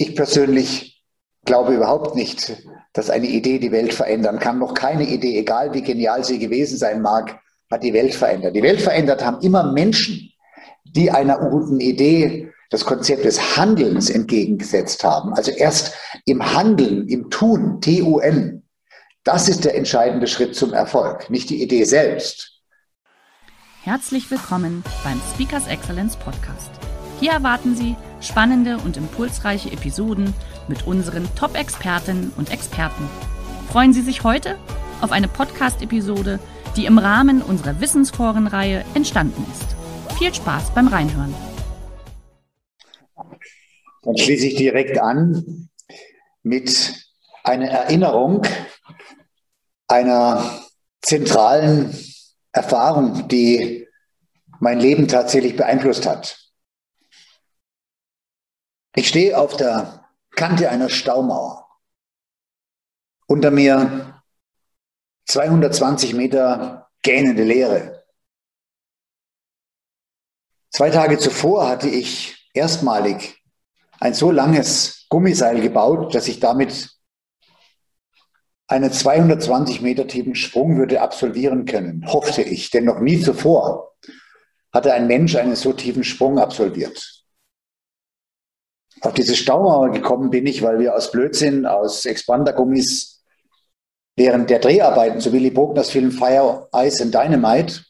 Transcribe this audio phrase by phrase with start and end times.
[0.00, 1.04] Ich persönlich
[1.44, 2.56] glaube überhaupt nicht,
[2.94, 4.58] dass eine Idee die Welt verändern kann.
[4.58, 7.38] Noch keine Idee, egal wie genial sie gewesen sein mag,
[7.70, 8.56] hat die Welt verändert.
[8.56, 10.32] Die Welt verändert haben immer Menschen,
[10.84, 15.34] die einer guten Idee das Konzept des Handelns entgegengesetzt haben.
[15.34, 18.62] Also erst im Handeln, im Tun, T-U-N.
[19.22, 22.62] Das ist der entscheidende Schritt zum Erfolg, nicht die Idee selbst.
[23.82, 26.70] Herzlich willkommen beim Speakers Excellence Podcast.
[27.20, 30.34] Hier erwarten Sie spannende und impulsreiche Episoden
[30.68, 33.08] mit unseren Top-Expertinnen und Experten.
[33.70, 34.56] Freuen Sie sich heute
[35.00, 36.38] auf eine Podcast-Episode,
[36.76, 40.16] die im Rahmen unserer Wissensforenreihe entstanden ist.
[40.18, 41.34] Viel Spaß beim Reinhören.
[44.02, 45.68] Dann schließe ich direkt an
[46.42, 46.94] mit
[47.44, 48.42] einer Erinnerung
[49.88, 50.60] einer
[51.02, 51.94] zentralen
[52.52, 53.86] Erfahrung, die
[54.60, 56.38] mein Leben tatsächlich beeinflusst hat.
[58.94, 61.68] Ich stehe auf der Kante einer Staumauer.
[63.26, 64.22] Unter mir
[65.26, 68.04] 220 Meter gähnende Leere.
[70.70, 73.40] Zwei Tage zuvor hatte ich erstmalig
[74.00, 76.90] ein so langes Gummiseil gebaut, dass ich damit
[78.66, 83.96] einen 220 Meter tiefen Sprung würde absolvieren können, hoffte ich, denn noch nie zuvor
[84.72, 87.19] hatte ein Mensch einen so tiefen Sprung absolviert.
[89.02, 93.22] Auf diese Staumauer gekommen bin ich, weil wir aus Blödsinn, aus Expandergummis
[94.16, 97.84] während der Dreharbeiten zu Willy Bogners Film Fire, Ice and Dynamite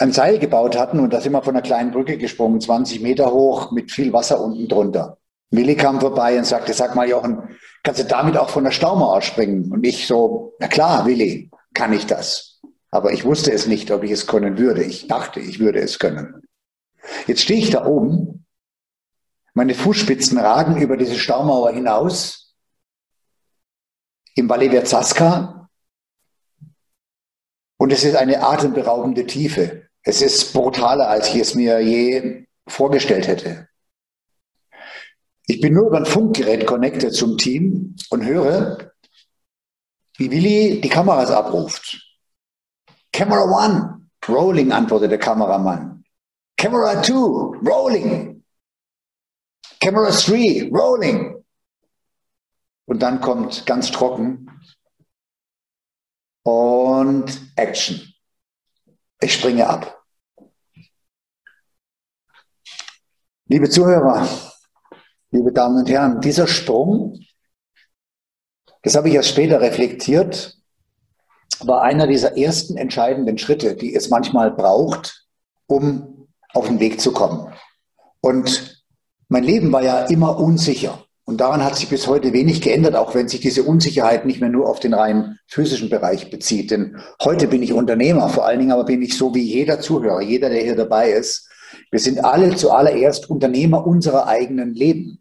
[0.00, 3.32] ein Seil gebaut hatten und da sind wir von einer kleinen Brücke gesprungen, 20 Meter
[3.32, 5.18] hoch, mit viel Wasser unten drunter.
[5.50, 9.20] Willi kam vorbei und sagte, sag mal Jochen, kannst du damit auch von der Staumauer
[9.20, 9.70] springen?
[9.70, 12.60] Und ich so, na klar, Willi, kann ich das.
[12.90, 14.82] Aber ich wusste es nicht, ob ich es können würde.
[14.82, 16.42] Ich dachte, ich würde es können.
[17.26, 18.46] Jetzt stehe ich da oben,
[19.54, 22.54] meine Fußspitzen ragen über diese Staumauer hinaus,
[24.34, 25.60] im Valle Verzaska,
[27.80, 29.88] und es ist eine atemberaubende Tiefe.
[30.02, 33.68] Es ist brutaler, als ich es mir je vorgestellt hätte.
[35.46, 38.92] Ich bin nur über ein Funkgerät connected zum Team und höre,
[40.18, 42.18] wie Willi die Kameras abruft.
[43.12, 45.99] Camera One, Rolling, antwortet der Kameramann.
[46.60, 48.44] Camera 2, rolling.
[49.80, 51.42] Camera 3, rolling.
[52.84, 54.46] Und dann kommt ganz trocken
[56.42, 57.24] und
[57.56, 58.12] Action.
[59.22, 60.04] Ich springe ab.
[63.46, 64.28] Liebe Zuhörer,
[65.30, 67.18] liebe Damen und Herren, dieser Sprung,
[68.82, 70.58] das habe ich erst später reflektiert,
[71.60, 75.26] war einer dieser ersten entscheidenden Schritte, die es manchmal braucht,
[75.66, 76.09] um
[76.54, 77.52] auf den Weg zu kommen.
[78.20, 78.84] Und
[79.28, 81.04] mein Leben war ja immer unsicher.
[81.24, 84.50] Und daran hat sich bis heute wenig geändert, auch wenn sich diese Unsicherheit nicht mehr
[84.50, 86.72] nur auf den rein physischen Bereich bezieht.
[86.72, 90.20] Denn heute bin ich Unternehmer, vor allen Dingen aber bin ich so wie jeder Zuhörer,
[90.20, 91.48] jeder, der hier dabei ist.
[91.92, 95.20] Wir sind alle zuallererst Unternehmer unserer eigenen Leben.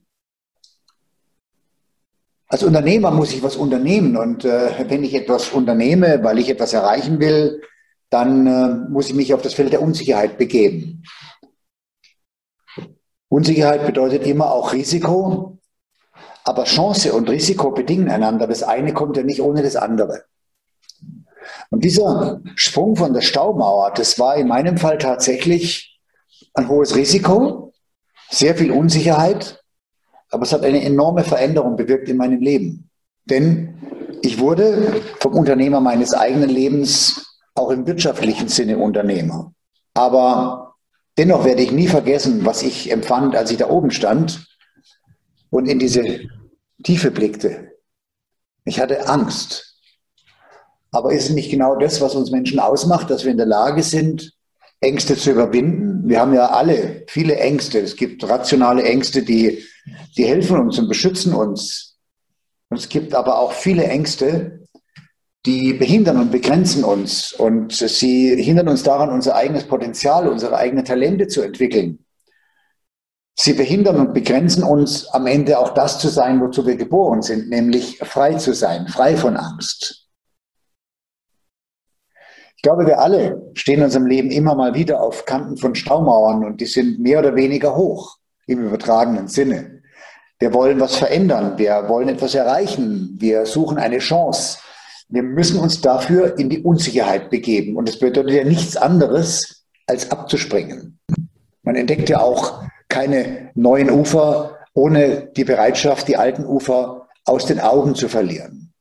[2.47, 6.73] Als Unternehmer muss ich was unternehmen und äh, wenn ich etwas unternehme, weil ich etwas
[6.73, 7.61] erreichen will,
[8.09, 11.03] dann äh, muss ich mich auf das Feld der Unsicherheit begeben.
[13.27, 15.59] Unsicherheit bedeutet immer auch Risiko,
[16.43, 18.47] aber Chance und Risiko bedingen einander.
[18.47, 20.23] Das eine kommt ja nicht ohne das andere.
[21.69, 25.99] Und dieser Sprung von der Staumauer, das war in meinem Fall tatsächlich
[26.55, 27.73] ein hohes Risiko,
[28.31, 29.63] sehr viel Unsicherheit,
[30.31, 32.89] aber es hat eine enorme Veränderung bewirkt in meinem Leben.
[33.25, 33.75] Denn
[34.23, 37.28] ich wurde vom Unternehmer meines eigenen Lebens
[37.59, 39.53] auch im wirtschaftlichen Sinne Unternehmer.
[39.93, 40.75] Aber
[41.17, 44.47] dennoch werde ich nie vergessen, was ich empfand, als ich da oben stand
[45.49, 46.21] und in diese
[46.83, 47.73] Tiefe blickte.
[48.63, 49.77] Ich hatte Angst.
[50.91, 53.83] Aber ist es nicht genau das, was uns Menschen ausmacht, dass wir in der Lage
[53.83, 54.33] sind,
[54.79, 56.07] Ängste zu überwinden?
[56.07, 57.79] Wir haben ja alle viele Ängste.
[57.79, 59.63] Es gibt rationale Ängste, die,
[60.17, 61.97] die helfen uns und beschützen uns.
[62.69, 64.58] Und es gibt aber auch viele Ängste,
[65.45, 70.85] die behindern und begrenzen uns und sie hindern uns daran, unser eigenes Potenzial, unsere eigenen
[70.85, 72.05] Talente zu entwickeln.
[73.35, 77.49] Sie behindern und begrenzen uns am Ende auch das zu sein, wozu wir geboren sind,
[77.49, 80.09] nämlich frei zu sein, frei von Angst.
[82.57, 86.43] Ich glaube, wir alle stehen in unserem Leben immer mal wieder auf Kanten von Staumauern
[86.43, 89.83] und die sind mehr oder weniger hoch im übertragenen Sinne.
[90.39, 94.59] Wir wollen was verändern, wir wollen etwas erreichen, wir suchen eine Chance.
[95.09, 100.11] Wir müssen uns dafür in die Unsicherheit begeben und es bedeutet ja nichts anderes, als
[100.11, 100.99] abzuspringen.
[101.63, 107.59] Man entdeckt ja auch keine neuen Ufer ohne die Bereitschaft, die alten Ufer aus den
[107.59, 108.71] Augen zu verlieren.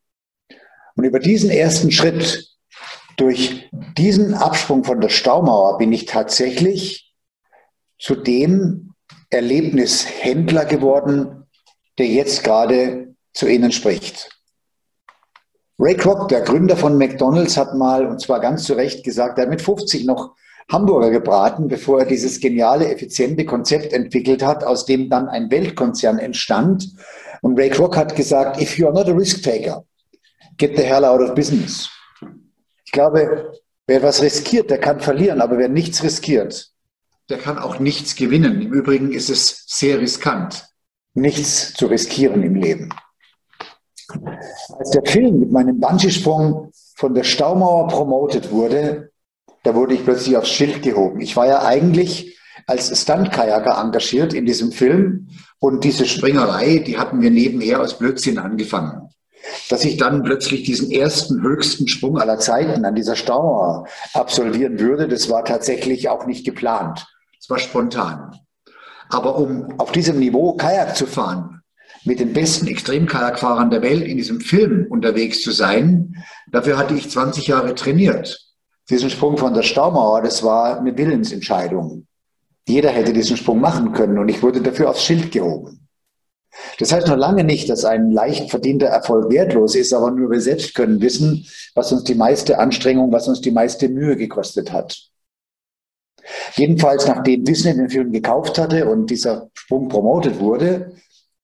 [0.97, 2.47] Und über diesen ersten Schritt,
[3.17, 7.15] durch diesen Absprung von der Staumauer, bin ich tatsächlich
[7.99, 8.95] zu dem
[9.31, 11.47] Erlebnishändler geworden,
[11.99, 14.38] der jetzt gerade zu Ihnen spricht.
[15.81, 19.43] Ray Kroc, der Gründer von McDonald's, hat mal, und zwar ganz zu Recht gesagt, er
[19.43, 20.35] hat mit 50 noch
[20.71, 26.19] Hamburger gebraten, bevor er dieses geniale, effiziente Konzept entwickelt hat, aus dem dann ein Weltkonzern
[26.19, 26.89] entstand.
[27.43, 29.85] Und Ray Kroc hat gesagt, if you are not a risk taker,
[30.57, 31.89] get the hell out of business.
[32.85, 33.53] Ich glaube,
[33.87, 36.73] wer was riskiert, der kann verlieren, aber wer nichts riskiert,
[37.31, 38.63] der kann auch nichts gewinnen.
[38.63, 40.67] Im Übrigen ist es sehr riskant,
[41.15, 42.91] nichts zu riskieren im Leben.
[44.79, 49.11] Als der Film mit meinem Bungee-Sprung von der Staumauer promotet wurde,
[49.63, 51.21] da wurde ich plötzlich aufs Schild gehoben.
[51.21, 55.29] Ich war ja eigentlich als Stunt-Kajaker engagiert in diesem Film
[55.59, 59.09] und diese Springerei, die hatten wir nebenher aus Blödsinn angefangen.
[59.71, 65.09] Dass ich dann plötzlich diesen ersten höchsten Sprung aller Zeiten an dieser Stauer absolvieren würde,
[65.09, 67.07] das war tatsächlich auch nicht geplant.
[67.41, 68.37] Es war spontan.
[69.11, 71.58] Aber um auf diesem Niveau Kajak zu fahren,
[72.09, 76.17] mit den besten Extremkajakfahrern der Welt in diesem Film unterwegs zu sein,
[76.51, 78.49] dafür hatte ich 20 Jahre trainiert
[78.91, 82.07] diesen Sprung von der Staumauer, das war eine Willensentscheidung.
[82.67, 85.87] Jeder hätte diesen Sprung machen können und ich wurde dafür aufs Schild gehoben.
[86.79, 90.41] Das heißt noch lange nicht, dass ein leicht verdienter Erfolg wertlos ist, aber nur wir
[90.41, 94.99] selbst können wissen, was uns die meiste Anstrengung, was uns die meiste Mühe gekostet hat.
[96.57, 100.93] Jedenfalls, nachdem Disney den Film gekauft hatte und dieser Sprung promotet wurde,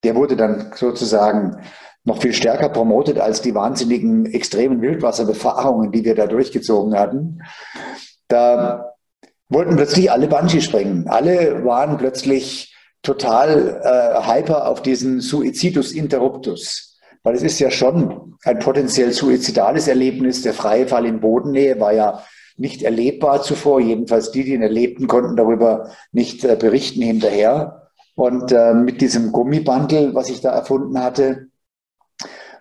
[0.05, 1.57] der wurde dann sozusagen
[2.05, 7.43] noch viel stärker promotet als die wahnsinnigen extremen Wildwasserbefahrungen, die wir da durchgezogen hatten.
[8.29, 8.93] Da
[9.49, 11.09] wollten plötzlich alle Bungee springen.
[11.09, 16.99] Alle waren plötzlich total äh, hyper auf diesen Suicidus interruptus.
[17.23, 20.43] Weil es ist ja schon ein potenziell suizidales Erlebnis.
[20.43, 22.23] Der freie Fall in Bodennähe war ja
[22.57, 23.81] nicht erlebbar zuvor.
[23.81, 27.84] Jedenfalls die, die ihn erlebten, konnten darüber nicht äh, berichten hinterher.
[28.15, 31.49] Und äh, mit diesem Gummibandel, was ich da erfunden hatte,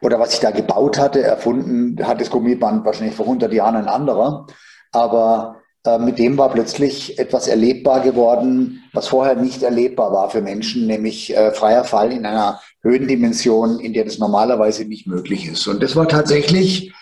[0.01, 3.87] oder was ich da gebaut hatte, erfunden hat das Gummiband wahrscheinlich vor 100 Jahren ein
[3.87, 4.47] anderer.
[4.91, 10.41] Aber äh, mit dem war plötzlich etwas erlebbar geworden, was vorher nicht erlebbar war für
[10.41, 15.67] Menschen, nämlich äh, freier Fall in einer Höhendimension, in der das normalerweise nicht möglich ist.
[15.67, 16.93] Und das war tatsächlich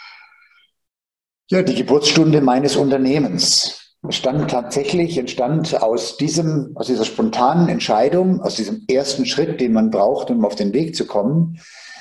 [1.49, 3.80] ja, die Geburtsstunde meines Unternehmens.
[4.09, 9.91] Stand tatsächlich, entstand aus diesem, aus dieser spontanen Entscheidung, aus diesem ersten Schritt, den man
[9.91, 11.59] braucht, um auf den Weg zu kommen,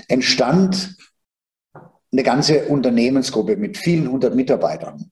[0.08, 0.96] entstand
[2.10, 5.10] eine ganze Unternehmensgruppe mit vielen hundert Mitarbeitern.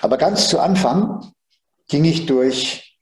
[0.00, 1.32] Aber ganz zu Anfang
[1.88, 2.98] ging ich durch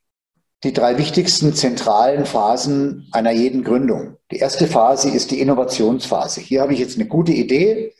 [0.64, 4.16] die drei wichtigsten zentralen Phasen einer jeden Gründung.
[4.32, 6.40] Die erste Phase ist die Innovationsphase.
[6.40, 7.94] Hier habe ich jetzt eine gute Idee,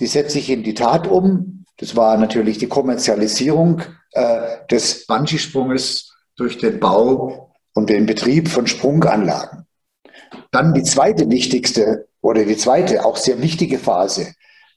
[0.00, 1.64] die setze ich in die Tat um.
[1.80, 3.82] Das war natürlich die Kommerzialisierung
[4.12, 9.66] äh, des Bungee-Sprunges durch den Bau und den Betrieb von Sprunganlagen.
[10.50, 14.34] Dann die zweite wichtigste oder die zweite, auch sehr wichtige Phase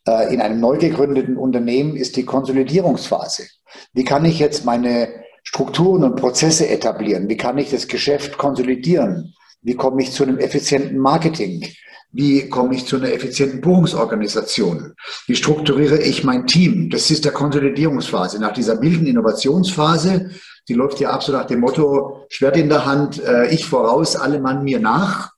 [0.07, 3.47] äh, in einem neu gegründeten Unternehmen ist die Konsolidierungsphase.
[3.91, 5.09] Wie kann ich jetzt meine
[5.43, 7.27] Strukturen und Prozesse etablieren?
[7.27, 9.33] Wie kann ich das Geschäft konsolidieren?
[9.61, 11.67] Wie komme ich zu einem effizienten Marketing?
[12.15, 14.93] Wie komme ich zu einer effizienten Buchungsorganisation?
[15.25, 16.91] Wie strukturiere ich mein Team?
[16.91, 18.39] Das ist der Konsolidierungsphase.
[18.39, 20.29] Nach dieser milden Innovationsphase,
[20.69, 24.15] die läuft ja ab so nach dem Motto, Schwert in der Hand, äh, ich voraus,
[24.15, 25.31] alle Mann mir nach.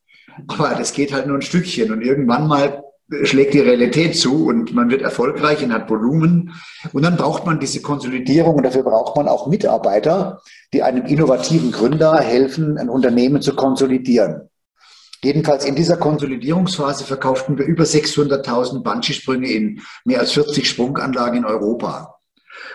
[0.47, 2.83] Aber das geht halt nur ein Stückchen und irgendwann mal
[3.23, 6.51] schlägt die Realität zu und man wird erfolgreich und hat Volumen.
[6.91, 10.41] Und dann braucht man diese Konsolidierung und dafür braucht man auch Mitarbeiter,
[10.73, 14.49] die einem innovativen Gründer helfen, ein Unternehmen zu konsolidieren.
[15.25, 21.45] Jedenfalls in dieser Konsolidierungsphase verkauften wir über 600.000 Bungee-Sprünge in mehr als 40 Sprunganlagen in
[21.45, 22.19] Europa.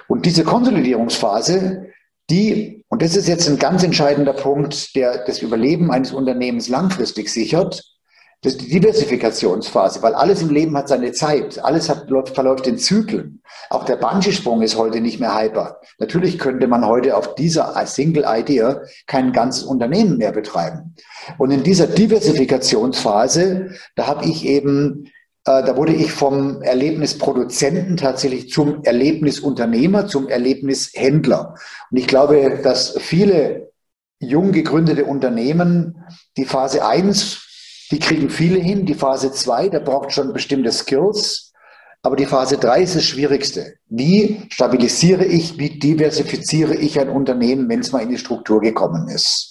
[0.09, 1.87] Und diese Konsolidierungsphase,
[2.29, 7.29] die, und das ist jetzt ein ganz entscheidender Punkt, der das Überleben eines Unternehmens langfristig
[7.29, 7.85] sichert,
[8.43, 11.63] Das ist die Diversifikationsphase, weil alles im Leben hat seine Zeit.
[11.63, 13.43] Alles hat, verläuft in Zyklen.
[13.69, 15.79] Auch der Bungee-Sprung ist heute nicht mehr hyper.
[15.99, 20.95] Natürlich könnte man heute auf dieser Single Idea kein ganzes Unternehmen mehr betreiben.
[21.37, 25.05] Und in dieser Diversifikationsphase, da habe ich eben,
[25.45, 31.57] äh, da wurde ich vom Erlebnisproduzenten tatsächlich zum Erlebnisunternehmer, zum Erlebnishändler.
[31.91, 33.71] Und ich glaube, dass viele
[34.19, 36.03] jung gegründete Unternehmen
[36.39, 37.49] die Phase 1
[37.91, 38.87] die kriegen viele hin.
[38.87, 41.53] Die Phase 2, da braucht schon bestimmte Skills.
[42.03, 43.75] Aber die Phase 3 ist das Schwierigste.
[43.89, 49.09] Wie stabilisiere ich, wie diversifiziere ich ein Unternehmen, wenn es mal in die Struktur gekommen
[49.09, 49.50] ist?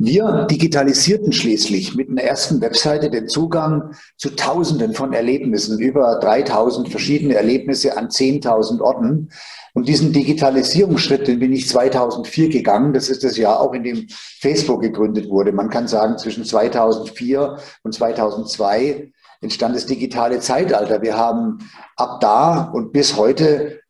[0.00, 6.88] Wir digitalisierten schließlich mit einer ersten Webseite den Zugang zu Tausenden von Erlebnissen, über 3000
[6.88, 9.30] verschiedene Erlebnisse an 10.000 Orten.
[9.74, 12.92] Und diesen Digitalisierungsschritt, den bin ich 2004 gegangen.
[12.92, 15.50] Das ist das Jahr auch, in dem Facebook gegründet wurde.
[15.50, 21.02] Man kann sagen, zwischen 2004 und 2002 entstand das digitale Zeitalter.
[21.02, 21.58] Wir haben
[21.96, 23.80] ab da und bis heute,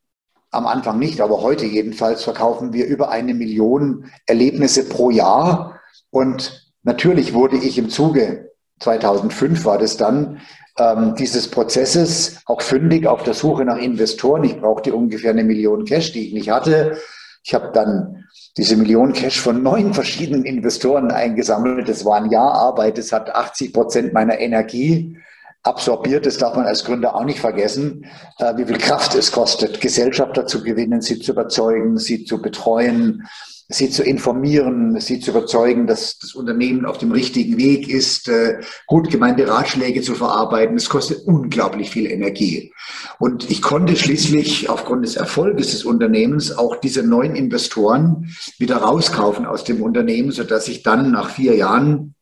[0.50, 5.77] am Anfang nicht, aber heute jedenfalls, verkaufen wir über eine Million Erlebnisse pro Jahr.
[6.10, 10.40] Und natürlich wurde ich im Zuge 2005 war das dann,
[10.78, 14.44] ähm, dieses Prozesses auch fündig auf der Suche nach Investoren.
[14.44, 16.98] Ich brauchte ungefähr eine Million Cash, die ich nicht hatte.
[17.42, 18.24] Ich habe dann
[18.56, 21.88] diese Million Cash von neun verschiedenen Investoren eingesammelt.
[21.88, 22.98] Das war ein Jahr Arbeit.
[22.98, 25.16] Das hat 80 Prozent meiner Energie
[25.62, 26.26] absorbiert.
[26.26, 28.06] Das darf man als Gründer auch nicht vergessen,
[28.38, 33.26] äh, wie viel Kraft es kostet, Gesellschafter zu gewinnen, sie zu überzeugen, sie zu betreuen,
[33.70, 38.60] sie zu informieren, sie zu überzeugen, dass das Unternehmen auf dem richtigen Weg ist, äh,
[38.86, 40.76] gut gemeinte Ratschläge zu verarbeiten.
[40.76, 42.72] Es kostet unglaublich viel Energie.
[43.18, 49.44] Und ich konnte schließlich aufgrund des Erfolges des Unternehmens auch diese neuen Investoren wieder rauskaufen
[49.44, 52.14] aus dem Unternehmen, sodass ich dann nach vier Jahren,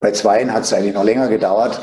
[0.00, 1.80] bei zweien hat es eigentlich noch länger gedauert,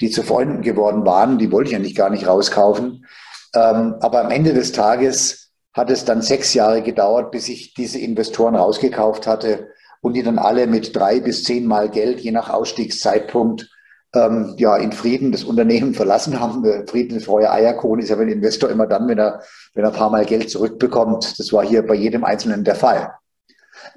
[0.00, 3.06] die zu Freunden geworden waren, die wollte ich eigentlich gar nicht rauskaufen.
[3.54, 5.47] Ähm, aber am Ende des Tages
[5.78, 9.68] hat es dann sechs Jahre gedauert, bis ich diese Investoren rausgekauft hatte
[10.00, 13.70] und die dann alle mit drei bis zehnmal Geld, je nach Ausstiegszeitpunkt,
[14.12, 16.64] ähm, ja, in Frieden das Unternehmen verlassen haben.
[16.88, 19.42] Frieden ist vorher Eierkuchen, ist ja ein Investor immer dann, wenn er,
[19.74, 21.38] wenn er ein paar Mal Geld zurückbekommt.
[21.38, 23.12] Das war hier bei jedem Einzelnen der Fall.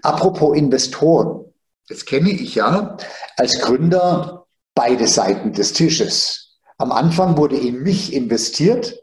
[0.03, 1.45] Apropos Investoren.
[1.89, 2.95] Das kenne ich ja
[3.37, 4.45] als Gründer
[4.75, 6.59] beide Seiten des Tisches.
[6.77, 9.01] Am Anfang wurde in mich investiert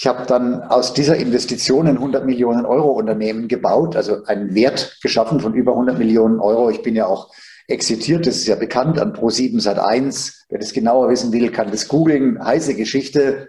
[0.00, 4.96] ich habe dann aus dieser Investition ein 100 Millionen Euro Unternehmen gebaut, also einen Wert
[5.02, 6.70] geschaffen von über 100 Millionen Euro.
[6.70, 7.34] Ich bin ja auch
[7.66, 10.44] exitiert, das ist ja bekannt an Pro7 Sat 1.
[10.50, 12.38] Wer das genauer wissen will, kann das googeln.
[12.40, 13.48] Heiße Geschichte.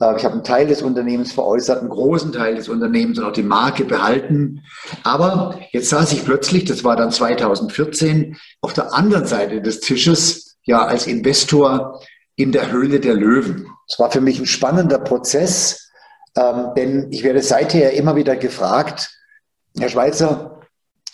[0.00, 3.32] Äh, ich habe einen Teil des Unternehmens veräußert, einen großen Teil des Unternehmens und auch
[3.32, 4.62] die Marke behalten.
[5.02, 10.56] Aber jetzt saß ich plötzlich, das war dann 2014, auf der anderen Seite des Tisches,
[10.64, 12.00] ja, als Investor
[12.36, 13.66] in der Höhle der Löwen.
[13.86, 15.89] Es war für mich ein spannender Prozess,
[16.36, 19.10] ähm, denn ich werde seither immer wieder gefragt,
[19.78, 20.60] Herr Schweizer,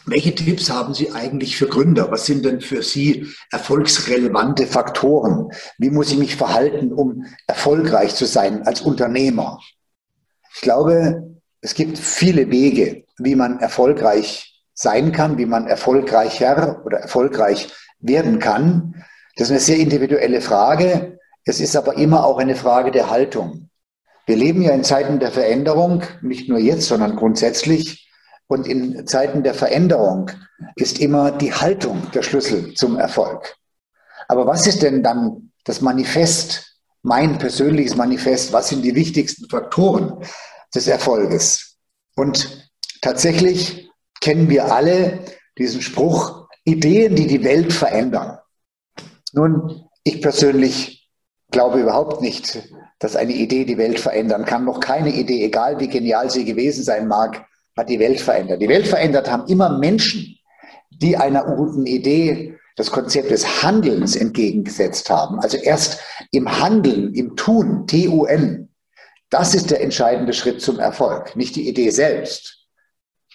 [0.07, 2.11] welche Tipps haben Sie eigentlich für Gründer?
[2.13, 5.51] Was sind denn für Sie erfolgsrelevante Faktoren?
[5.79, 9.59] Wie muss ich mich verhalten, um erfolgreich zu sein als Unternehmer?
[10.55, 16.99] Ich glaube, es gibt viele Wege, wie man erfolgreich sein kann, wie man erfolgreicher oder
[16.99, 17.69] erfolgreich
[17.99, 19.05] werden kann.
[19.37, 21.19] Das ist eine sehr individuelle Frage.
[21.45, 23.71] Es ist aber immer auch eine Frage der Haltung.
[24.27, 28.11] Wir leben ja in Zeiten der Veränderung, nicht nur jetzt, sondern grundsätzlich.
[28.49, 30.31] Und in Zeiten der Veränderung
[30.75, 33.57] ist immer die Haltung der Schlüssel zum Erfolg.
[34.29, 38.53] Aber was ist denn dann das Manifest, mein persönliches Manifest?
[38.53, 40.25] Was sind die wichtigsten Faktoren
[40.75, 41.77] des Erfolges?
[42.17, 42.69] Und
[43.03, 43.91] tatsächlich
[44.21, 45.21] kennen wir alle
[45.59, 48.39] diesen Spruch, Ideen, die die Welt verändern.
[49.33, 51.09] Nun, ich persönlich
[51.51, 52.69] glaube überhaupt nicht,
[52.99, 54.65] dass eine Idee die Welt verändern kann.
[54.65, 57.45] Noch keine Idee, egal wie genial sie gewesen sein mag,
[57.77, 58.63] hat die Welt verändert.
[58.63, 60.39] Die Welt verändert haben immer Menschen,
[60.91, 65.41] die einer guten Idee das Konzept des Handelns entgegengesetzt haben.
[65.41, 66.01] Also erst
[66.31, 68.69] im Handeln, im Tun, T-U-N.
[69.31, 72.67] Das ist der entscheidende Schritt zum Erfolg, nicht die Idee selbst.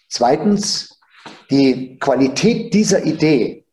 [0.09, 0.99] Zweitens,
[1.49, 3.65] die Qualität dieser Idee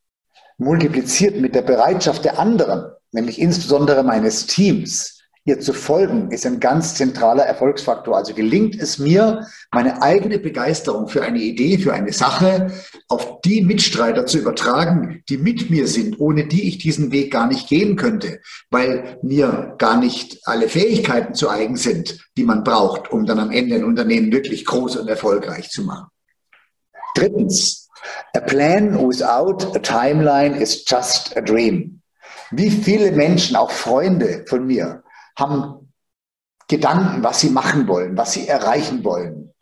[0.57, 5.18] multipliziert mit der Bereitschaft der anderen, nämlich insbesondere meines Teams,
[5.49, 8.17] ihr zu folgen, ist ein ganz zentraler Erfolgsfaktor.
[8.17, 12.71] Also gelingt es mir, meine eigene Begeisterung für eine Idee, für eine Sache
[13.09, 17.49] auf die Mitstreiter zu übertragen, die mit mir sind, ohne die ich diesen Weg gar
[17.49, 18.41] nicht gehen könnte,
[18.71, 23.51] weil mir gar nicht alle Fähigkeiten zu eigen sind, die man braucht, um dann am
[23.51, 26.09] Ende ein Unternehmen wirklich groß und erfolgreich zu machen.
[27.15, 27.89] Drittens,
[28.37, 32.03] a plan without a timeline is just a dream.
[32.51, 35.03] Wie viele Menschen, auch Freunde von mir,
[35.39, 35.93] haben
[36.69, 39.55] Gedanken, was sie machen wollen, was sie erreichen wollen.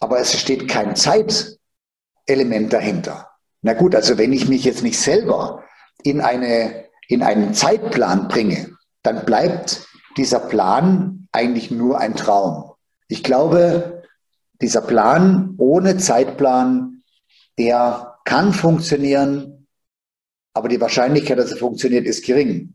[0.00, 3.30] Aber es steht kein Zeitelement dahinter.
[3.62, 5.64] Na gut, also wenn ich mich jetzt nicht selber
[6.02, 9.86] in, eine, in einen Zeitplan bringe, dann bleibt
[10.16, 12.72] dieser Plan eigentlich nur ein Traum.
[13.08, 14.02] Ich glaube,
[14.60, 17.02] dieser Plan ohne Zeitplan,
[17.58, 19.68] der kann funktionieren,
[20.54, 22.74] aber die Wahrscheinlichkeit, dass er funktioniert, ist gering.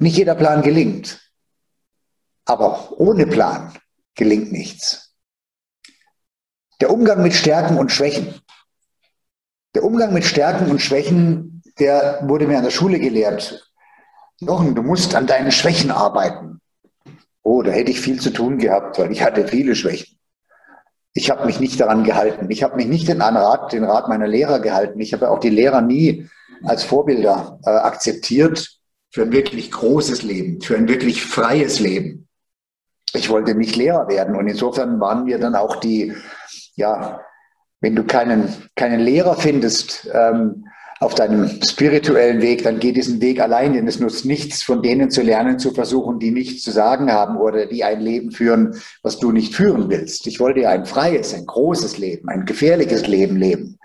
[0.00, 1.20] Nicht jeder Plan gelingt,
[2.46, 3.74] aber ohne Plan
[4.14, 5.14] gelingt nichts.
[6.80, 8.40] Der Umgang mit Stärken und Schwächen.
[9.74, 13.70] Der Umgang mit Stärken und Schwächen, der wurde mir an der Schule gelehrt.
[14.38, 16.62] Jochen, du musst an deinen Schwächen arbeiten.
[17.42, 20.18] Oh, da hätte ich viel zu tun gehabt, weil ich hatte viele Schwächen.
[21.12, 22.50] Ich habe mich nicht daran gehalten.
[22.50, 24.98] Ich habe mich nicht in Rat, den Rat meiner Lehrer gehalten.
[24.98, 26.26] Ich habe auch die Lehrer nie
[26.64, 28.79] als Vorbilder äh, akzeptiert
[29.10, 32.28] für ein wirklich großes Leben, für ein wirklich freies Leben.
[33.12, 36.14] Ich wollte nicht Lehrer werden und insofern waren wir dann auch die,
[36.76, 37.20] ja,
[37.80, 40.64] wenn du keinen, keinen Lehrer findest, ähm,
[41.00, 45.10] auf deinem spirituellen Weg, dann geh diesen Weg allein, denn es nutzt nichts, von denen
[45.10, 49.18] zu lernen, zu versuchen, die nichts zu sagen haben oder die ein Leben führen, was
[49.18, 50.26] du nicht führen willst.
[50.26, 53.78] Ich wollte ja ein freies, ein großes Leben, ein gefährliches Leben leben.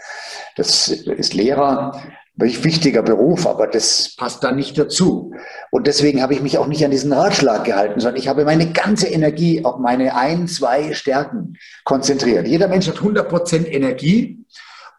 [0.57, 2.01] Das ist Lehrer
[2.37, 5.33] wichtiger Beruf, aber das passt da nicht dazu.
[5.71, 8.71] Und deswegen habe ich mich auch nicht an diesen Ratschlag gehalten, sondern ich habe meine
[8.71, 12.47] ganze Energie auf meine ein, zwei Stärken konzentriert.
[12.47, 14.45] Jeder Mensch hat 100 Prozent Energie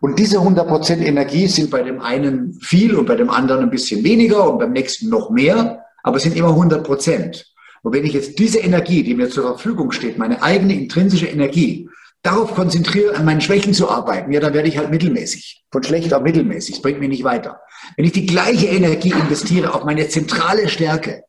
[0.01, 4.05] und diese 100% Energie sind bei dem einen viel und bei dem anderen ein bisschen
[4.05, 7.45] weniger und beim nächsten noch mehr, aber sind immer 100%.
[7.83, 11.89] Und wenn ich jetzt diese Energie, die mir zur Verfügung steht, meine eigene intrinsische Energie,
[12.23, 15.65] darauf konzentriere, an meinen Schwächen zu arbeiten, ja, dann werde ich halt mittelmäßig.
[15.71, 16.77] Von schlecht auf mittelmäßig.
[16.77, 17.61] Das bringt mich nicht weiter.
[17.97, 21.25] Wenn ich die gleiche Energie investiere auf meine zentrale Stärke,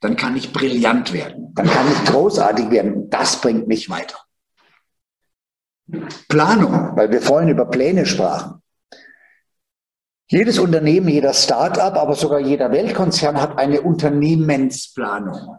[0.00, 1.52] dann kann ich brillant werden.
[1.54, 3.08] Dann kann ich großartig werden.
[3.10, 4.16] Das bringt mich weiter.
[6.28, 8.62] Planung, weil wir vorhin über Pläne sprachen.
[10.28, 15.56] Jedes Unternehmen, jeder Start-up, aber sogar jeder Weltkonzern hat eine Unternehmensplanung.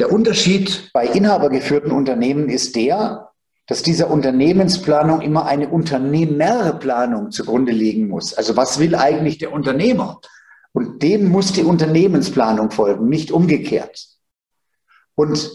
[0.00, 3.30] Der Unterschied bei inhabergeführten Unternehmen ist der,
[3.66, 8.34] dass dieser Unternehmensplanung immer eine Unternehmerplanung zugrunde liegen muss.
[8.34, 10.20] Also was will eigentlich der Unternehmer?
[10.72, 14.08] Und dem muss die Unternehmensplanung folgen, nicht umgekehrt.
[15.14, 15.50] Und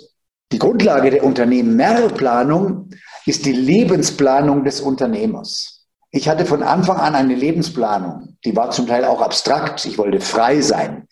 [0.52, 2.90] die Grundlage der Unternehmerplanung
[3.26, 5.86] ist die Lebensplanung des Unternehmers.
[6.12, 8.38] Ich hatte von Anfang an eine Lebensplanung.
[8.44, 9.86] Die war zum Teil auch abstrakt.
[9.86, 11.08] Ich wollte frei sein.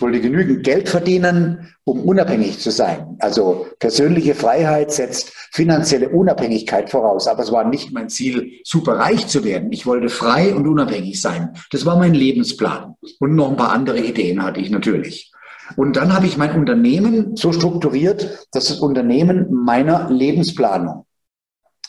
[0.00, 3.18] Ich wollte genügend Geld verdienen, um unabhängig zu sein.
[3.18, 7.26] Also persönliche Freiheit setzt finanzielle Unabhängigkeit voraus.
[7.26, 9.70] Aber es war nicht mein Ziel, super reich zu werden.
[9.72, 11.50] Ich wollte frei und unabhängig sein.
[11.70, 12.94] Das war mein Lebensplan.
[13.18, 15.32] Und noch ein paar andere Ideen hatte ich natürlich.
[15.76, 21.04] Und dann habe ich mein Unternehmen so strukturiert, dass das Unternehmen meiner Lebensplanung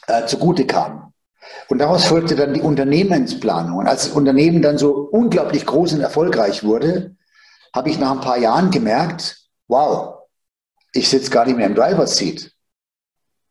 [0.07, 1.13] äh, zugute kam.
[1.69, 3.77] Und daraus folgte dann die Unternehmensplanung.
[3.77, 7.15] Und als das Unternehmen dann so unglaublich groß und erfolgreich wurde,
[7.73, 10.19] habe ich nach ein paar Jahren gemerkt, wow,
[10.93, 12.51] ich sitze gar nicht mehr im Driver's Seat.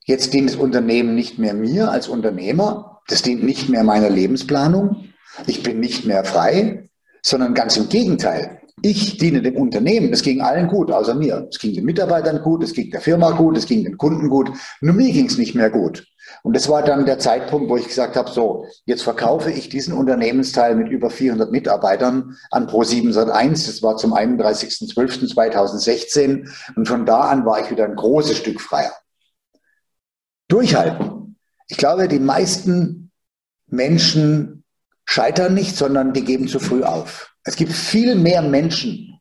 [0.04, 5.12] Jetzt dient das Unternehmen nicht mehr mir als Unternehmer, das dient nicht mehr meiner Lebensplanung,
[5.46, 6.90] ich bin nicht mehr frei,
[7.22, 8.59] sondern ganz im Gegenteil.
[8.82, 11.48] Ich diene dem Unternehmen, es ging allen gut, außer mir.
[11.50, 14.50] Es ging den Mitarbeitern gut, es ging der Firma gut, es ging den Kunden gut.
[14.80, 16.06] Nur mir ging es nicht mehr gut.
[16.42, 19.92] Und das war dann der Zeitpunkt, wo ich gesagt habe, so, jetzt verkaufe ich diesen
[19.92, 23.66] Unternehmensteil mit über 400 Mitarbeitern an Pro701.
[23.66, 26.48] Das war zum 31.12.2016.
[26.76, 28.92] Und von da an war ich wieder ein großes Stück freier.
[30.48, 31.36] Durchhalten.
[31.68, 33.12] Ich glaube, die meisten
[33.66, 34.64] Menschen
[35.04, 37.29] scheitern nicht, sondern die geben zu früh auf.
[37.44, 39.20] Es gibt viel mehr Menschen,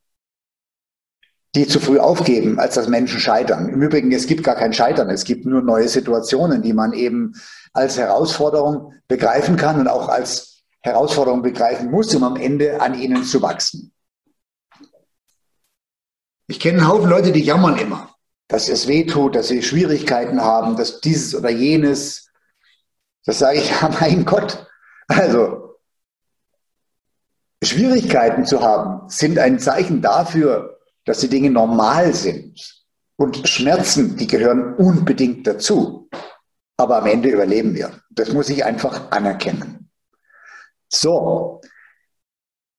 [1.55, 3.69] die zu früh aufgeben, als dass Menschen scheitern.
[3.69, 7.33] Im Übrigen, es gibt gar kein Scheitern, es gibt nur neue Situationen, die man eben
[7.73, 13.23] als Herausforderung begreifen kann und auch als Herausforderung begreifen muss, um am Ende an ihnen
[13.23, 13.93] zu wachsen.
[16.47, 18.15] Ich kenne einen Haufen Leute, die jammern immer,
[18.47, 22.31] dass es weh tut, dass sie Schwierigkeiten haben, dass dieses oder jenes.
[23.25, 24.67] Das sage ich, ja, mein Gott.
[25.07, 25.58] Also,
[27.63, 32.83] Schwierigkeiten zu haben, sind ein Zeichen dafür, dass die Dinge normal sind.
[33.17, 36.09] Und Schmerzen, die gehören unbedingt dazu.
[36.77, 37.91] Aber am Ende überleben wir.
[38.09, 39.89] Das muss ich einfach anerkennen.
[40.87, 41.61] So,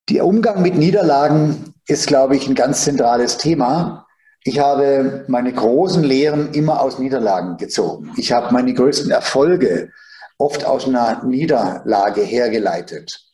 [0.09, 4.07] der Umgang mit Niederlagen ist, glaube ich, ein ganz zentrales Thema.
[4.43, 8.12] Ich habe meine großen Lehren immer aus Niederlagen gezogen.
[8.16, 9.93] Ich habe meine größten Erfolge
[10.38, 13.30] oft aus einer Niederlage hergeleitet.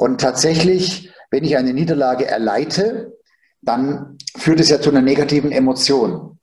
[0.00, 3.18] Und tatsächlich, wenn ich eine Niederlage erleite,
[3.60, 6.38] dann führt es ja zu einer negativen Emotion.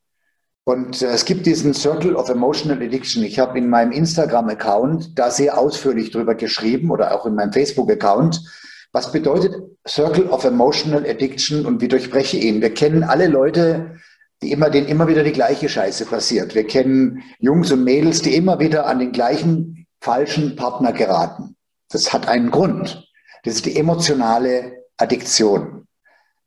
[0.64, 3.24] Und äh, es gibt diesen Circle of Emotional Addiction.
[3.24, 8.44] Ich habe in meinem Instagram-Account da sehr ausführlich drüber geschrieben oder auch in meinem Facebook-Account.
[8.92, 9.56] Was bedeutet
[9.88, 12.62] Circle of Emotional Addiction und wie durchbreche ich ihn?
[12.62, 13.96] Wir kennen alle Leute,
[14.44, 16.54] die immer, denen immer wieder die gleiche Scheiße passiert.
[16.54, 21.56] Wir kennen Jungs und Mädels, die immer wieder an den gleichen falschen Partner geraten.
[21.90, 23.07] Das hat einen Grund.
[23.48, 25.88] Das ist die emotionale Addiktion.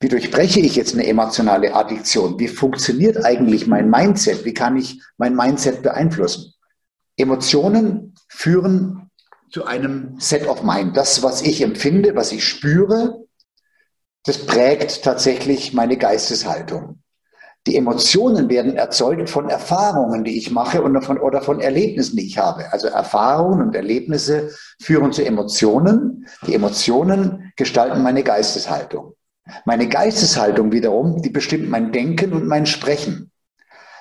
[0.00, 2.38] Wie durchbreche ich jetzt eine emotionale Addiktion?
[2.38, 4.44] Wie funktioniert eigentlich mein Mindset?
[4.44, 6.52] Wie kann ich mein Mindset beeinflussen?
[7.16, 9.10] Emotionen führen
[9.50, 10.94] zu einem Set of Mind.
[10.94, 13.24] Das, was ich empfinde, was ich spüre,
[14.24, 17.02] das prägt tatsächlich meine Geisteshaltung.
[17.66, 22.27] Die Emotionen werden erzeugt von Erfahrungen, die ich mache und von, oder von Erlebnissen, die
[22.27, 22.73] ich habe.
[22.73, 26.27] Also Erfahrungen und Erlebnisse führen zu Emotionen.
[26.46, 29.14] Die Emotionen gestalten meine Geisteshaltung.
[29.66, 33.31] Meine Geisteshaltung wiederum, die bestimmt mein Denken und mein Sprechen.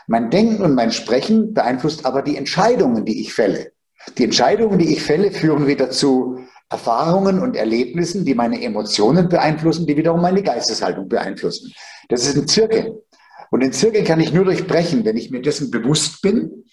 [0.08, 3.74] Mein Denken und mein Sprechen beeinflusst aber die Entscheidungen, die ich fälle.
[4.17, 9.86] Die Entscheidungen, die ich fälle, führen wieder zu Erfahrungen und Erlebnissen, die meine Emotionen beeinflussen,
[9.86, 11.74] die wiederum meine Geisteshaltung beeinflussen.
[12.08, 13.04] Das ist ein Zirkel.
[13.51, 16.65] Und den Zirkel kann ich nur durchbrechen, wenn ich mir dessen bewusst bin.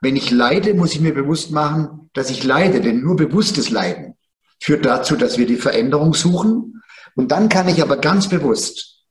[0.00, 4.14] Wenn ich leide, muss ich mir bewusst machen, dass ich leide, denn nur bewusstes Leiden
[4.60, 6.82] führt dazu, dass wir die Veränderung suchen.
[7.14, 9.04] Und dann kann ich aber ganz bewusst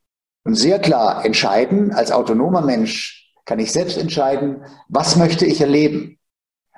[0.43, 6.19] und sehr klar entscheiden, als autonomer Mensch kann ich selbst entscheiden, was möchte ich erleben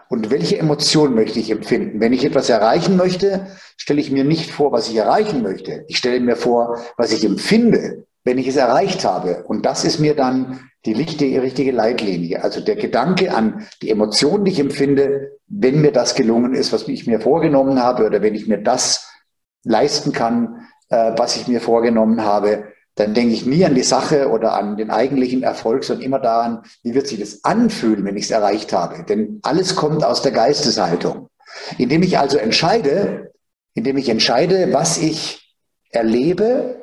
[0.10, 1.99] und welche Emotionen möchte ich empfinden.
[1.99, 5.86] Wenn ich etwas erreichen möchte, stelle ich mir nicht vor, was ich erreichen möchte.
[5.88, 9.44] Ich stelle mir vor, was ich empfinde wenn ich es erreicht habe.
[9.48, 12.44] Und das ist mir dann die richtige, richtige Leitlinie.
[12.44, 16.88] Also der Gedanke an die Emotionen, die ich empfinde, wenn mir das gelungen ist, was
[16.88, 19.10] ich mir vorgenommen habe, oder wenn ich mir das
[19.64, 24.30] leisten kann, äh, was ich mir vorgenommen habe, dann denke ich nie an die Sache
[24.30, 28.26] oder an den eigentlichen Erfolg, sondern immer daran, wie wird sich das anfühlen, wenn ich
[28.26, 29.04] es erreicht habe.
[29.04, 31.30] Denn alles kommt aus der Geisteshaltung.
[31.78, 33.32] Indem ich also entscheide,
[33.74, 35.56] indem ich entscheide, was ich
[35.90, 36.83] erlebe,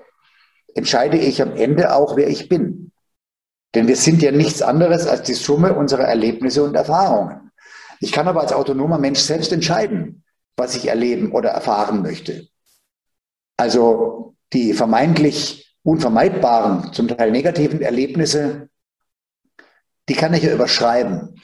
[0.74, 2.92] entscheide ich am Ende auch, wer ich bin.
[3.74, 7.52] Denn wir sind ja nichts anderes als die Summe unserer Erlebnisse und Erfahrungen.
[8.00, 10.24] Ich kann aber als autonomer Mensch selbst entscheiden,
[10.56, 12.48] was ich erleben oder erfahren möchte.
[13.56, 18.68] Also die vermeintlich unvermeidbaren, zum Teil negativen Erlebnisse,
[20.08, 21.40] die kann ich ja überschreiben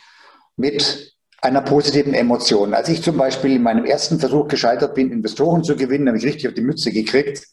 [0.57, 2.75] mit einer positiven Emotion.
[2.75, 6.25] Als ich zum Beispiel in meinem ersten Versuch gescheitert bin, Investoren zu gewinnen, habe ich
[6.25, 7.47] richtig auf die Mütze gekriegt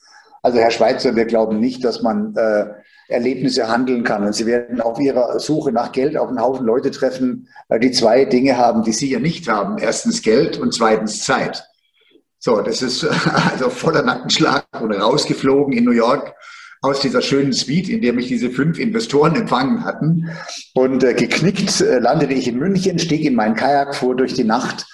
[0.44, 2.66] also Herr Schweitzer, wir glauben nicht, dass man äh,
[3.08, 4.26] Erlebnisse handeln kann.
[4.26, 7.92] Und Sie werden auf Ihrer Suche nach Geld auf einen Haufen Leute treffen, äh, die
[7.92, 9.78] zwei Dinge haben, die Sie ja nicht haben.
[9.78, 11.66] Erstens Geld und zweitens Zeit.
[12.40, 13.06] So, das ist
[13.52, 16.36] also voller Nackenschlag und rausgeflogen in New York
[16.82, 20.30] aus dieser schönen Suite, in der mich diese fünf Investoren empfangen hatten.
[20.74, 24.44] Und äh, geknickt äh, landete ich in München, stieg in meinen Kajak, fuhr durch die
[24.44, 24.86] Nacht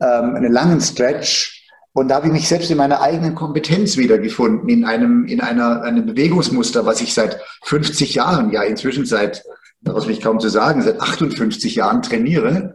[0.00, 1.53] ähm, einen langen Stretch
[1.94, 5.82] und da habe ich mich selbst in meiner eigenen Kompetenz wiedergefunden, in einem, in einer,
[5.82, 9.44] einem Bewegungsmuster, was ich seit 50 Jahren, ja inzwischen seit,
[9.80, 12.74] was mich kaum zu sagen, seit 58 Jahren trainiere.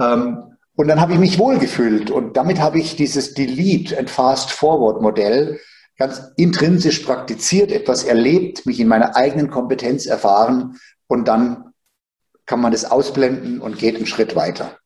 [0.00, 0.38] Ähm,
[0.76, 5.02] und dann habe ich mich wohlgefühlt und damit habe ich dieses Delete and Fast Forward
[5.02, 5.58] Modell
[5.98, 10.78] ganz intrinsisch praktiziert, etwas erlebt, mich in meiner eigenen Kompetenz erfahren
[11.08, 11.72] und dann
[12.46, 14.78] kann man das ausblenden und geht einen Schritt weiter.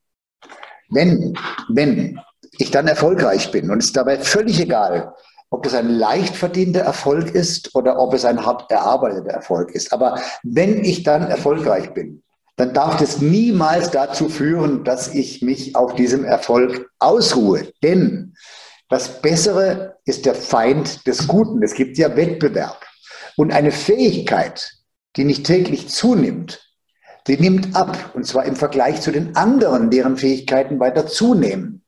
[0.88, 1.37] Wenn,
[1.68, 2.18] wenn
[2.59, 3.71] ich dann erfolgreich bin.
[3.71, 5.14] Und es ist dabei völlig egal,
[5.51, 9.93] ob das ein leicht verdienter Erfolg ist oder ob es ein hart erarbeiteter Erfolg ist.
[9.93, 12.23] Aber wenn ich dann erfolgreich bin,
[12.57, 17.69] dann darf das niemals dazu führen, dass ich mich auf diesem Erfolg ausruhe.
[17.83, 18.35] Denn
[18.88, 21.62] das Bessere ist der Feind des Guten.
[21.62, 22.85] Es gibt ja Wettbewerb.
[23.37, 24.73] Und eine Fähigkeit,
[25.17, 26.71] die nicht täglich zunimmt,
[27.27, 28.12] die nimmt ab.
[28.14, 31.84] Und zwar im Vergleich zu den anderen, deren Fähigkeiten weiter zunehmen.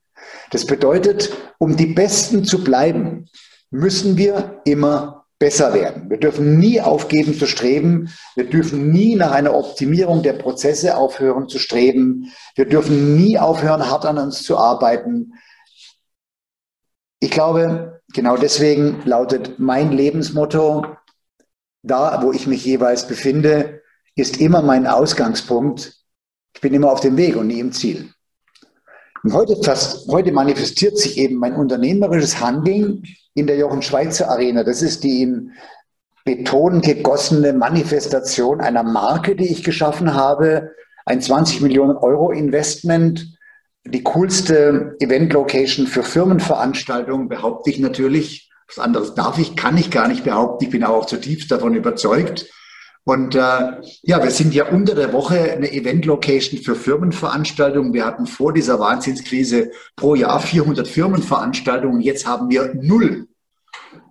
[0.51, 3.29] Das bedeutet, um die Besten zu bleiben,
[3.69, 6.09] müssen wir immer besser werden.
[6.09, 8.09] Wir dürfen nie aufgeben zu streben.
[8.35, 12.31] Wir dürfen nie nach einer Optimierung der Prozesse aufhören zu streben.
[12.55, 15.33] Wir dürfen nie aufhören, hart an uns zu arbeiten.
[17.19, 20.85] Ich glaube, genau deswegen lautet mein Lebensmotto,
[21.83, 23.81] da wo ich mich jeweils befinde,
[24.15, 25.93] ist immer mein Ausgangspunkt.
[26.53, 28.11] Ich bin immer auf dem Weg und nie im Ziel.
[29.27, 34.63] Und heute, fast, heute manifestiert sich eben mein unternehmerisches Handeln in der Jochen Schweizer Arena.
[34.63, 35.51] Das ist die in
[36.23, 40.71] Beton gegossene Manifestation einer Marke, die ich geschaffen habe.
[41.05, 43.37] Ein 20 Millionen Euro Investment,
[43.83, 48.49] die coolste Event-Location für Firmenveranstaltungen, behaupte ich natürlich.
[48.69, 50.63] Was anderes darf ich, kann ich gar nicht behaupten.
[50.63, 52.45] Ich bin auch zutiefst davon überzeugt.
[53.07, 53.39] Und äh,
[54.01, 57.93] ja, wir sind ja unter der Woche eine Event-Location für Firmenveranstaltungen.
[57.93, 62.01] Wir hatten vor dieser Wahnsinnskrise pro Jahr 400 Firmenveranstaltungen.
[62.01, 63.29] Jetzt haben wir null.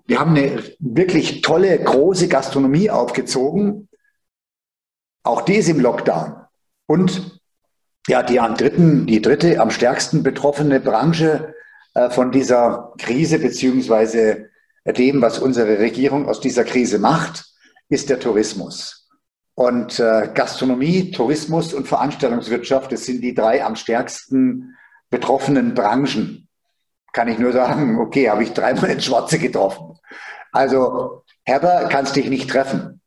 [0.07, 3.91] Wir haben eine wirklich tolle, große Gastronomie aufgezogen.
[5.25, 6.35] Auch die ist im Lockdown.
[6.87, 7.39] Und
[8.09, 11.55] ja, die am dritten, die dritte am stärksten betroffene Branche
[11.93, 14.49] äh, von dieser Krise beziehungsweise
[14.87, 17.56] dem, was unsere Regierung aus dieser Krise macht,
[17.89, 19.09] ist der Tourismus.
[19.55, 24.77] Und äh, Gastronomie, Tourismus und Veranstaltungswirtschaft, das sind die drei am stärksten
[25.09, 26.49] betroffenen Branchen.
[27.13, 29.97] Kann ich nur sagen, okay, habe ich dreimal ins Schwarze getroffen.
[30.53, 33.01] Also, Herber, kannst dich nicht treffen.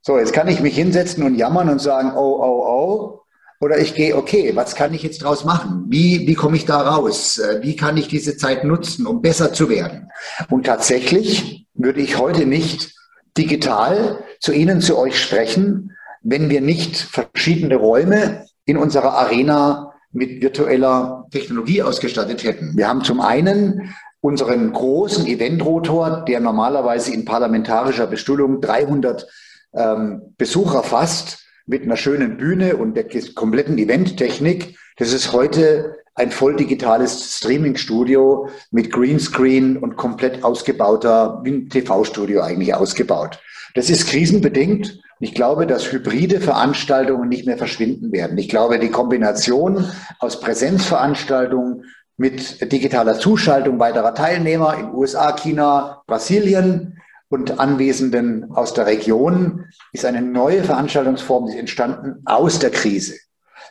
[0.00, 3.18] So, jetzt kann ich mich hinsetzen und jammern und sagen, oh, oh, oh.
[3.60, 5.84] Oder ich gehe, okay, was kann ich jetzt draus machen?
[5.88, 7.38] Wie, wie komme ich da raus?
[7.38, 10.10] Äh, wie kann ich diese Zeit nutzen, um besser zu werden?
[10.50, 12.92] Und tatsächlich würde ich heute nicht
[13.36, 20.42] digital zu Ihnen, zu euch sprechen, wenn wir nicht verschiedene Räume in unserer Arena mit
[20.42, 22.76] virtueller Technologie ausgestattet hätten.
[22.76, 29.26] Wir haben zum einen unseren großen Eventrotor, der normalerweise in parlamentarischer Bestuhlung 300
[29.74, 34.76] ähm, Besucher fasst, mit einer schönen Bühne und der kompletten Eventtechnik.
[34.96, 42.42] Das ist heute ein voll digitales Streaming-Studio mit Greenscreen und komplett ausgebauter, wie ein TV-Studio
[42.42, 43.38] eigentlich ausgebaut.
[43.74, 45.00] Das ist krisenbedingt.
[45.20, 48.36] Ich glaube, dass hybride Veranstaltungen nicht mehr verschwinden werden.
[48.36, 49.86] Ich glaube, die Kombination
[50.18, 51.84] aus Präsenzveranstaltungen
[52.16, 56.98] mit digitaler Zuschaltung weiterer Teilnehmer in USA, China, Brasilien
[57.28, 63.14] und Anwesenden aus der Region ist eine neue Veranstaltungsform, entstanden aus der Krise.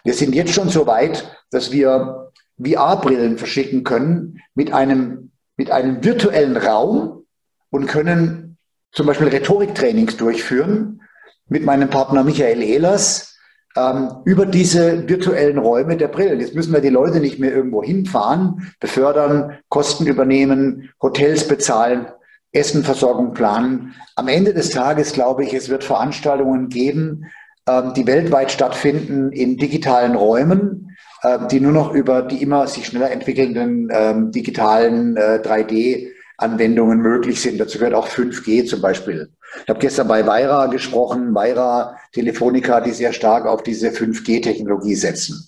[0.04, 6.04] Wir sind jetzt schon so weit, dass wir VR-Brillen verschicken können mit einem, mit einem
[6.04, 7.26] virtuellen Raum
[7.70, 8.58] und können
[8.92, 11.02] zum Beispiel Rhetoriktrainings durchführen
[11.48, 13.38] mit meinem Partner Michael Ehlers
[13.76, 16.40] ähm, über diese virtuellen Räume der Brillen.
[16.40, 22.08] Jetzt müssen wir die Leute nicht mehr irgendwo hinfahren, befördern, Kosten übernehmen, Hotels bezahlen,
[22.52, 23.96] Essenversorgung planen.
[24.16, 27.26] Am Ende des Tages glaube ich, es wird Veranstaltungen geben,
[27.67, 30.91] die weltweit stattfinden in digitalen Räumen,
[31.24, 37.41] ähm, die nur noch über die immer sich schneller entwickelnden ähm, digitalen 3D-Anwendungen äh, möglich
[37.41, 37.60] sind.
[37.60, 39.30] Dazu gehört auch 5G zum Beispiel.
[39.63, 45.45] Ich habe gestern bei Weira gesprochen, Weira Telefonica, die sehr stark auf diese 5G-Technologie setzen.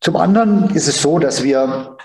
[0.00, 1.96] Zum anderen ist es so, dass wir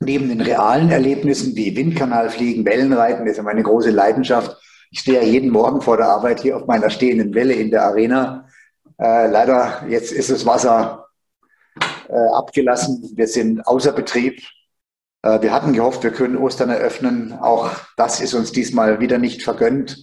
[0.00, 4.56] neben den realen Erlebnissen wie Windkanalfliegen, Wellenreiten, das ist ja meine große Leidenschaft.
[4.90, 7.84] Ich stehe ja jeden Morgen vor der Arbeit hier auf meiner stehenden Welle in der
[7.84, 8.43] Arena.
[8.98, 11.06] Äh, leider, jetzt ist das Wasser
[12.08, 13.12] äh, abgelassen.
[13.14, 14.40] Wir sind außer Betrieb.
[15.22, 17.32] Äh, wir hatten gehofft, wir können Ostern eröffnen.
[17.32, 19.98] Auch das ist uns diesmal wieder nicht vergönnt.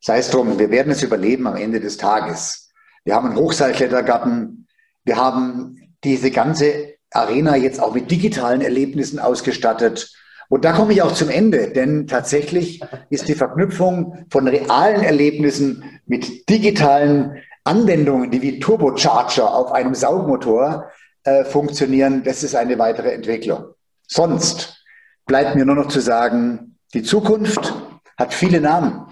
[0.00, 2.70] Sei es drum, wir werden es überleben am Ende des Tages.
[3.04, 4.66] Wir haben einen Hochseilklettergarten.
[5.04, 10.14] Wir haben diese ganze Arena jetzt auch mit digitalen Erlebnissen ausgestattet.
[10.48, 16.00] Und da komme ich auch zum Ende, denn tatsächlich ist die Verknüpfung von realen Erlebnissen
[16.06, 17.36] mit digitalen
[17.70, 20.90] Anwendungen, die wie Turbocharger auf einem Saugmotor
[21.22, 23.74] äh, funktionieren, das ist eine weitere Entwicklung.
[24.08, 24.84] Sonst
[25.24, 27.72] bleibt mir nur noch zu sagen, die Zukunft
[28.16, 29.06] hat viele Namen.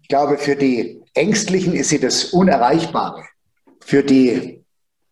[0.00, 3.24] Ich glaube, für die Ängstlichen ist sie das Unerreichbare.
[3.80, 4.64] Für die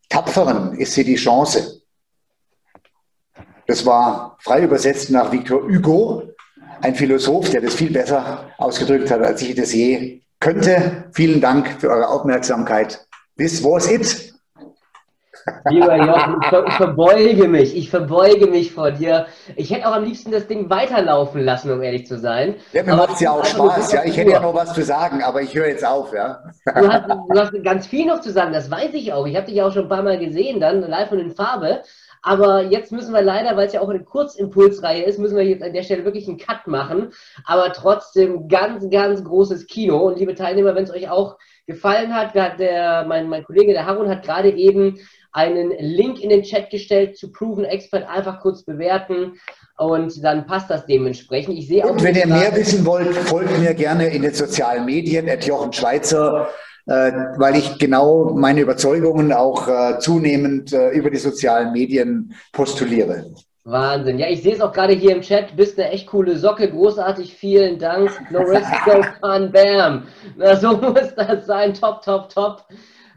[0.09, 1.83] Tapferen ist sie die Chance.
[3.66, 6.23] Das war frei übersetzt nach Victor Hugo,
[6.81, 11.05] ein Philosoph, der das viel besser ausgedrückt hat, als ich das je könnte.
[11.12, 13.07] Vielen Dank für eure Aufmerksamkeit.
[13.37, 14.31] This was it.
[15.68, 19.26] Lieber Jochen, ich, verbeuge mich, ich verbeuge mich vor dir.
[19.57, 22.57] Ich hätte auch am liebsten das Ding weiterlaufen lassen, um ehrlich zu sein.
[22.72, 24.05] Ja, mir macht es ja auch Spaß, ja.
[24.05, 26.42] Ich hätte ja noch was zu sagen, aber ich höre jetzt auf, ja.
[26.66, 29.26] Du hast, du hast ganz viel noch zu sagen, das weiß ich auch.
[29.26, 31.83] Ich habe dich auch schon ein paar Mal gesehen, dann live und in Farbe.
[32.23, 35.63] Aber jetzt müssen wir leider, weil es ja auch eine Kurzimpulsreihe ist, müssen wir jetzt
[35.63, 37.13] an der Stelle wirklich einen Cut machen.
[37.45, 39.99] Aber trotzdem ganz, ganz großes Kino.
[39.99, 44.09] Und liebe Teilnehmer, wenn es euch auch gefallen hat, der, mein, mein Kollege, der Harun,
[44.09, 44.99] hat gerade eben
[45.33, 48.09] einen Link in den Chat gestellt zu Proven Expert.
[48.09, 49.39] Einfach kurz bewerten
[49.79, 51.57] und dann passt das dementsprechend.
[51.57, 51.91] Ich sehe auch.
[51.91, 55.73] Und wenn ihr mehr wissen wollt, folgt mir gerne in den sozialen Medien, at Jochen
[55.73, 56.49] Schweizer
[56.90, 63.26] weil ich genau meine Überzeugungen auch äh, zunehmend äh, über die sozialen Medien postuliere.
[63.64, 64.18] Wahnsinn.
[64.18, 65.55] Ja, ich sehe es auch gerade hier im Chat.
[65.57, 66.68] Bist eine echt coole Socke.
[66.70, 67.35] Großartig.
[67.35, 68.11] Vielen Dank.
[68.31, 69.53] No risk, no fun.
[69.53, 70.09] Bam.
[70.37, 71.74] Na, so muss das sein.
[71.74, 72.64] Top, top, top.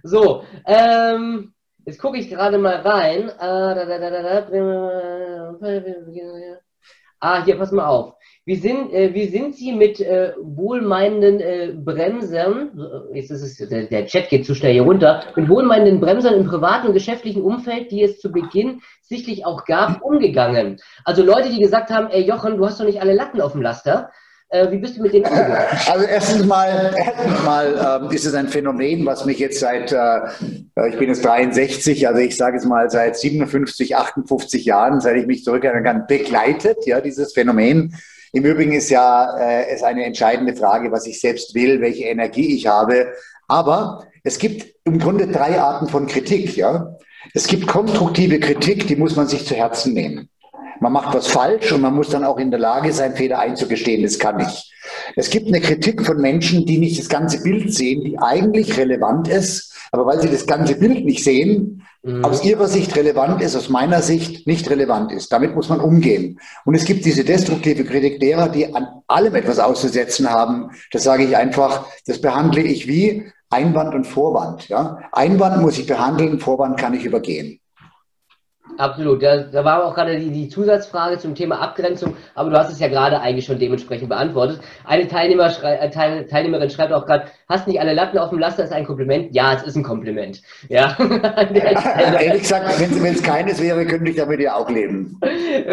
[0.04, 1.54] So, ähm,
[1.86, 3.32] jetzt gucke ich gerade mal rein.
[7.20, 8.16] Ah, hier, pass mal auf.
[8.46, 12.72] Wie sind, äh, wie sind Sie mit äh, wohlmeinenden äh, Bremsern,
[13.14, 16.46] jetzt ist es, der, der, Chat geht zu schnell hier runter, mit wohlmeinenden Bremsern im
[16.46, 20.78] privaten und geschäftlichen Umfeld, die es zu Beginn sichtlich auch gab, umgegangen?
[21.06, 23.62] Also Leute, die gesagt haben, ey Jochen, du hast doch nicht alle Latten auf dem
[23.62, 24.12] Laster.
[24.50, 25.66] Äh, wie bist du mit denen umgegangen?
[25.90, 30.90] Also erstens mal, erstens mal ähm, ist es ein Phänomen, was mich jetzt seit, äh,
[30.90, 35.28] ich bin jetzt 63, also ich sage es mal seit 57, 58 Jahren, seit ich
[35.28, 37.96] mich zurückerinnern kann, begleitet, ja, dieses Phänomen.
[38.34, 42.56] Im Übrigen ist ja äh, es eine entscheidende Frage, was ich selbst will, welche Energie
[42.56, 43.14] ich habe.
[43.48, 46.98] Aber es gibt im Grunde drei Arten von Kritik, ja.
[47.36, 50.30] Es gibt konstruktive Kritik, die muss man sich zu Herzen nehmen.
[50.80, 54.04] Man macht was falsch und man muss dann auch in der Lage sein, Fehler einzugestehen.
[54.04, 54.74] Das kann ich.
[55.16, 59.28] Es gibt eine Kritik von Menschen, die nicht das ganze Bild sehen, die eigentlich relevant
[59.28, 62.26] ist, aber weil sie das ganze Bild nicht sehen, mhm.
[62.26, 65.32] aus ihrer Sicht relevant ist, aus meiner Sicht nicht relevant ist.
[65.32, 66.40] Damit muss man umgehen.
[66.66, 70.72] Und es gibt diese destruktive Kritik derer, die an allem etwas auszusetzen haben.
[70.92, 74.68] Das sage ich einfach, das behandle ich wie Einwand und Vorwand.
[74.70, 75.00] Ja?
[75.12, 77.60] Einwand muss ich behandeln, Vorwand kann ich übergehen.
[78.78, 79.22] Absolut.
[79.22, 82.80] Da, da war auch gerade die, die, Zusatzfrage zum Thema Abgrenzung, aber du hast es
[82.80, 84.60] ja gerade eigentlich schon dementsprechend beantwortet.
[84.86, 88.40] Eine Teilnehmer schrei, äh, Teil, Teilnehmerin schreibt auch gerade, hast nicht alle Latten auf dem
[88.40, 89.34] Laster, ist ein Kompliment?
[89.34, 90.42] Ja, es ist ein Kompliment.
[90.70, 90.98] Ja.
[91.00, 95.20] Ehrlich gesagt, wenn es keines wäre, könnte ich damit ja auch leben.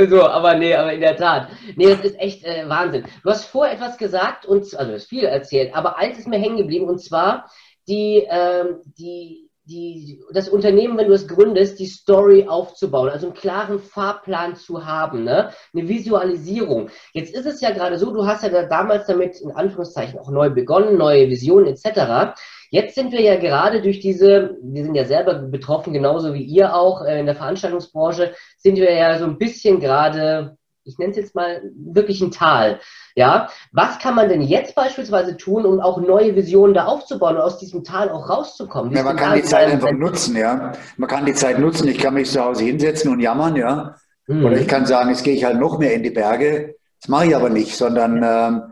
[0.09, 1.49] So, aber nee, aber in der Tat.
[1.77, 3.05] Nee, das ist echt äh, Wahnsinn.
[3.23, 6.39] Du hast vor etwas gesagt und, also du hast viel erzählt, aber eins ist mir
[6.39, 7.47] hängen geblieben und zwar
[7.89, 13.35] die, ähm, die, die, das Unternehmen, wenn du es gründest, die Story aufzubauen, also einen
[13.35, 15.51] klaren Fahrplan zu haben, ne?
[15.73, 16.91] eine Visualisierung.
[17.13, 20.31] Jetzt ist es ja gerade so, du hast ja da damals damit in Anführungszeichen auch
[20.31, 22.35] neu begonnen, neue Visionen etc.
[22.71, 26.75] Jetzt sind wir ja gerade durch diese, wir sind ja selber betroffen, genauso wie ihr
[26.75, 31.17] auch äh, in der Veranstaltungsbranche, sind wir ja so ein bisschen gerade ich nenne es
[31.17, 32.81] jetzt mal wirklich ein Tal.
[33.15, 37.43] Ja, was kann man denn jetzt beispielsweise tun, um auch neue Visionen da aufzubauen und
[37.43, 38.93] aus diesem Tal auch rauszukommen?
[38.95, 40.73] Ja, man kann die Zeit einfach nutzen, ja.
[40.97, 41.89] Man kann die Zeit nutzen.
[41.89, 43.97] Ich kann mich zu Hause hinsetzen und jammern, ja.
[44.27, 44.45] Mhm.
[44.45, 46.77] Oder ich kann sagen, jetzt gehe ich halt noch mehr in die Berge.
[47.01, 48.63] Das mache ich aber nicht, sondern ähm,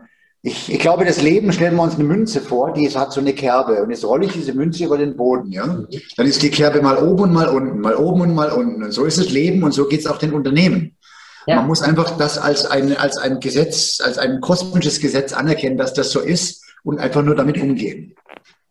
[0.41, 3.33] ich, ich glaube, das Leben stellen wir uns eine Münze vor, die hat so eine
[3.33, 3.83] Kerbe.
[3.83, 5.83] Und jetzt rolle ich diese Münze über den Boden, ja.
[6.15, 8.83] Dann ist die Kerbe mal oben und mal unten, mal oben und mal unten.
[8.83, 10.95] Und so ist das Leben und so geht es auch den Unternehmen.
[11.49, 11.55] Ja.
[11.55, 15.95] Man muss einfach das als ein, als ein Gesetz, als ein kosmisches Gesetz anerkennen, dass
[15.95, 18.13] das so ist und einfach nur damit umgehen.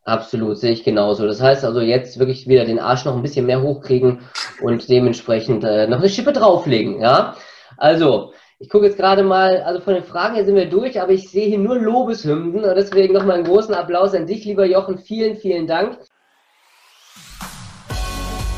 [0.05, 1.27] Absolut, sehe ich genauso.
[1.27, 4.21] Das heißt also jetzt wirklich wieder den Arsch noch ein bisschen mehr hochkriegen
[4.63, 7.01] und dementsprechend äh, noch eine Schippe drauflegen.
[7.01, 7.35] Ja,
[7.77, 11.11] also ich gucke jetzt gerade mal, also von den Fragen her sind wir durch, aber
[11.11, 14.99] ich sehe hier nur Lobeshymnen und deswegen nochmal einen großen Applaus an dich, lieber Jochen.
[14.99, 15.99] Vielen, vielen Dank.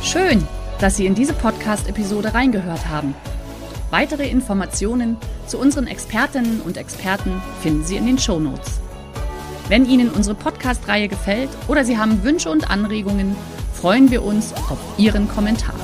[0.02, 0.46] Schön,
[0.78, 3.14] dass Sie in diese Podcast-Episode reingehört haben.
[3.90, 5.16] Weitere Informationen
[5.48, 8.80] zu unseren Expertinnen und Experten finden Sie in den Show Notes.
[9.68, 13.34] Wenn Ihnen unsere Podcast-Reihe gefällt oder Sie haben Wünsche und Anregungen,
[13.74, 15.74] freuen wir uns auf Ihren Kommentar.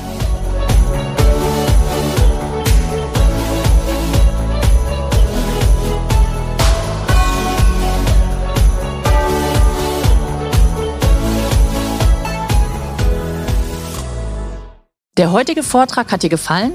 [15.17, 16.75] Der heutige Vortrag hat dir gefallen?